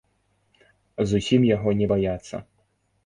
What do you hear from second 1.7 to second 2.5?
не баяцца.